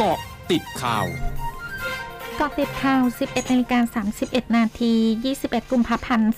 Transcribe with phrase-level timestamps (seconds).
[0.00, 0.18] เกาะ
[0.50, 1.06] ติดข่าว
[2.36, 4.94] เกาะติดข่าว 11นาฬิกา31 นาที
[5.34, 6.30] 21 กุมภาพันธ์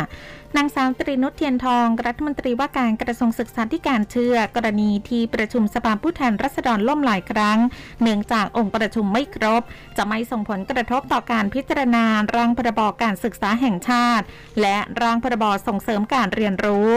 [0.00, 7.58] 2565 นางสาวตรีนุชเทียนทอง รัฐมนตรีว่าการกระทรวงศึกษาธิการเชื่อ กรณีที่ประชุมสภาผู้แทนรัษฎรล่มหลายครั้ง
[8.02, 9.62] เนื่องจากองค์ประชุมไม่ครบ
[9.96, 12.04] จะไม่ส่งผลกระทบต่อการพิจารณา
[12.36, 14.24] ร่างพรบการศึกษาแห่งชาติ
[14.60, 16.90] และร่างพรบส่งเสริมการเรียนรู้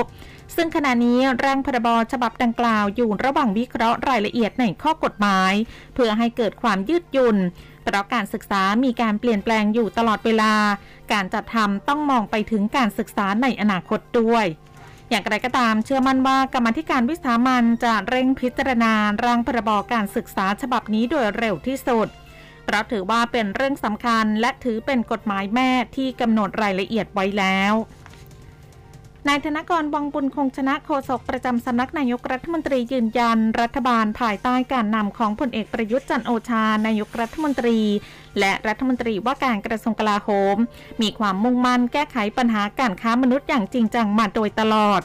[0.56, 5.54] ซึ่งขณะนี้ร่างพรบฉบับดังกล่าวอยู่ระหว่างวิเคราะห์รายละเอียดในข้อกฎหมาย
[5.94, 7.38] เพื่อให้เกิดความยืดหยุ่น
[7.84, 10.54] เพราะการศึกษามีการเปลี่ยนแปลงอยู่ตลอดเวลา
[11.14, 14.46] การจัดทำต้องมองไปถึงการศึกษาในอนาคตด้วย
[15.10, 18.94] อย่างไรก็ตามเชื่อมั่นว่ากรรมธิการวิสามันจะเร่งพิจารณา
[19.26, 22.08] ร่างพรบการศึกษาฉบับนี้โดยเร็วที่สุด
[22.66, 27.74] เพราะถือว่าเป็นเรื่องสำคัญและถือเป็นกฎหมายแม่ที่กำหนดรายละเอียดไว้แล้ว
[29.28, 37.80] นายธนกรวังบุญคงชนะโฆษกประจำสำนักนายกรัฐมนตรียืนยัน รัฐบาลภายใต้การนำของพลเอกประยุทธ์จันโอชานายกรัฐมนตรี
[38.40, 40.58] และรัฐมนตรีว่าการกระทรวงกลาโหม
[41.02, 45.02] มีความมุ่งมั่นแก้ไขปัญหาการค้ามนุษย์อย่างจริงจังมาโดยตลอด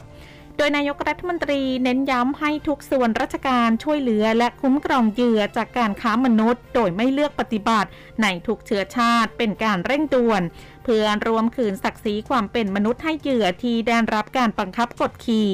[0.59, 7.89] ดยนายกรัฐมนตรีเน้นย้ำให้ทุกส่วนราชการช่วยเหลือและคุ้มครองเหยื่อจากการค้ามนุษย์ โดยไม่เลือกปฏิบัติ
[8.21, 10.41] ในทุกเชื้อชาติเป็นการเร่งด่วน
[10.83, 15.49] เพื่อรวมคืนศักดิ์ศรีความเป็นมนุษย์ให้เหยื่อที่ได้รับการบังคับกดขี่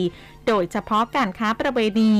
[0.47, 2.13] โดยเฉพาะการค้าประเวณี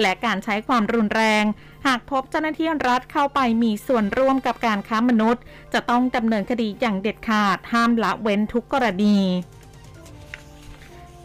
[0.00, 1.44] และการใช้ความรุนแรง
[1.86, 9.18] หากพบเจ้าหน้าที่รัฐเข้าไปมีส่วนร่วมกับการค้ามนุษย์ จะต้องดำเนินคดีอย่างเด็ดขาดห้ามละเว้นทุกกรณี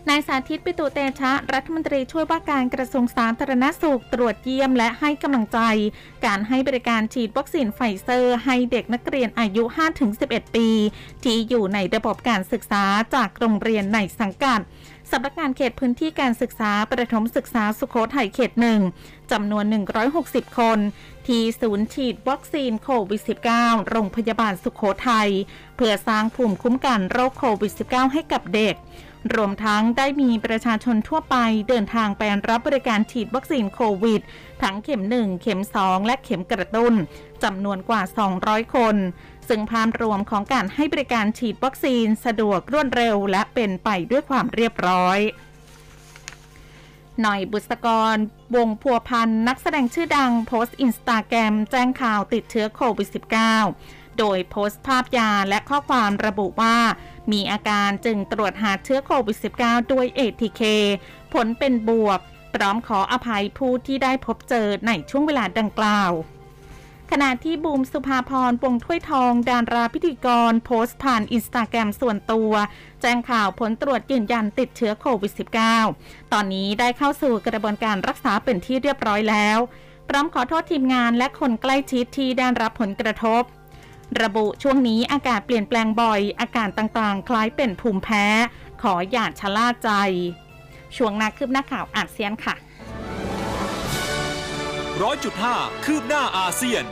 [0.10, 5.60] นายสาธิตปิตุเตชะ รัฐมนตรีช่วยว่าการกระทรวงสาธารณสุขตรวจเยี่ยมและให้กำลังใจ
[6.26, 9.64] การให้บริการฉีดวัคซีนไฟเซอร์ ให้เด็กนักเรียนอายุ
[10.10, 10.68] 5-11 ปี
[11.24, 12.84] ที่อยู่ในระบบการศึกษา
[13.16, 14.60] จากโรงเรียนในสังกัด
[15.12, 18.82] สำนักงานเขตพื้นที่การศึกษาประถมศึกษาสุโขทัยเขตหนึ่ง
[19.32, 19.66] จำนวน
[20.12, 20.80] 160 คน
[21.28, 23.22] ที่ศูนย์ฉีดวัคซีนโควิด
[23.56, 25.30] -19 โรงพยาบาลสุโขทัย
[25.76, 28.76] เพื่อสร้างภูมิคุ้มกันโรคโควิด -19 ให้กับเด็ก
[29.36, 31.36] รวมทั้งได้มีประชาชนทั่วไป
[31.70, 34.22] เดินทางไปรับบริการฉีดวัคซีนโควิด
[34.62, 36.94] ทั้งเข็ม 1 เข็ม 2 และเข็มกระตุ้น
[37.44, 38.02] จำนวนกว่า
[38.40, 38.96] 200 คน
[39.48, 45.20] ซึ่งภาพรวมของการให้บริการฉีดวัคซีนสะดวกรวดเร็ว และเป็นไปด้วยความเรียบร้อย
[47.22, 48.18] หน่อยบุษกร
[48.56, 53.10] วงศ์พัวพันธ์นักแสดงชื่อดังโพสต์อินสตาแกรมแจ้งข่าวติดเชื้อโควิด
[53.64, 56.78] -19 โดยโพสต์ภาพยาและข้อความระบุว่า
[57.32, 60.62] มีอาการจึงตรวจหาเชื้อโควิด -19 ด้วย ATK
[61.34, 62.20] ผลเป็นบวก
[62.56, 66.12] พร้อมขออภัยผู้ที่ได้พบเจอในช่วงเวลาดังกล่าว
[67.12, 72.52] ขณะที่บูมสุภาพรวงถ้วยทองดาราพิธีกร โพสต์ผ่านอินสตาแกรมส่วนตัว
[73.02, 75.34] แจ้งข่าวผลตรวจยืนยันติดเชื้อโควิด
[75.82, 79.60] -19 ตอนนี้ได้เข้าสู่กระบวนการรักษาเป็นที่เรียบร้อยแล้ว
[80.08, 83.44] พร้อมขอโทษทีมงานและคนใกล้ชิดที่ได้รับผลกระทบ
[84.22, 88.26] ระบุช่วงนี้อากาศเปลี่ยนแปลงบ่อย อาการต่างๆ คล้ายเป็นภูมิแพ้
[88.82, 89.90] ขออย่าชะล่าใจ
[90.98, 92.56] ช่วงนักคืบหน้าข่าวอาเซียนค่ะ
[95.02, 95.56] ร้อยจุดห้า
[95.86, 96.86] คืบหน้าอาเซียน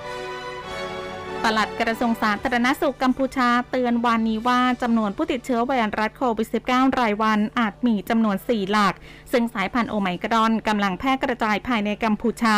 [1.43, 8.95] ปลัดกระทรวงสาธารณสุขกัมพูชาเตือนวันนี้ว่าจำนวนผู้ติดเชื้อไวรัสโควิด -19 รายวันอาจมีจำนวน 4 หลัก
[9.31, 12.57] ซึ่งสายพันธุ์โอไมกรอนกำลังแพร่กระจายภายในกัมพูชา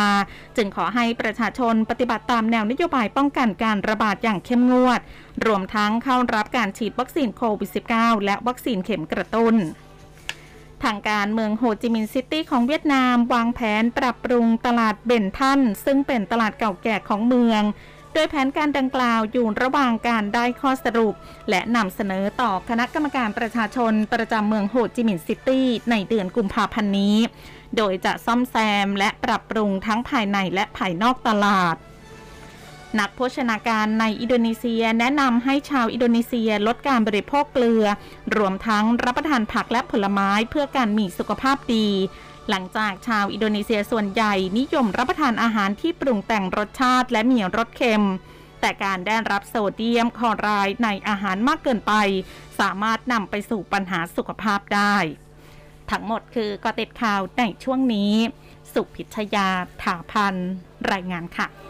[0.56, 5.00] จึงขอให้ประชาชนปฏิบัติตามแนวนโยบายป้องกันการระบาดอย่างเข้มงวด
[5.46, 9.54] รวมทั้งเข้ารับการฉีดวัคซีนโควิด -19 และวัคซีนเข็มกระตุ้น
[10.84, 17.62] ทางการเมืองโฮจิมินห์ซิตี้ของเวียดนาม วางแผนปรับปรุงตลาดเบนถั่นซึ่งเป็นตลาดเก่าแก่ของเมือง
[18.14, 21.14] โดยแผนการดังกล่าวอยู่ระหว่างการได้ข้อสรุป
[21.50, 27.16] และนำเสนอต่อคณะกรรมการประชาชนประจำเมืองโฮจิมินห์ซิตี้ในเดือนกุมภาพันธ์นี้
[27.76, 31.76] โดยจะซ่อมแซมและปรับปรุงทั้งภายในและภายนอกตลาด
[32.98, 37.84] นักโภชนาการในอินโดนีเซียแนะนำให้ชาวอินโดนีเซียลดการบริโภคเกลือ
[38.36, 41.88] รวมทั้งรับประทานผักและผลไม้เพื่อการมีสุขภาพดี
[42.48, 48.06] หลังจากชาวอินโดนีเซียส่วนใหญ่นิยมรับประทานอาหารที่ปรุงแต่งรสชาติและมีรสเค็ม
[48.60, 51.92] แต่การได้รับโซเดียมคลอไรด์ในอาหารมากเกินไป
[52.60, 54.96] สามารถนำไปสู่ปัญหาสุขภาพได้
[55.90, 58.12] ทั้งหมดคือกอติดข่าวในช่วงนี้
[58.72, 59.48] สุพิชยา
[59.82, 60.34] ถาพัน
[60.92, 61.60] รายงานค่ะ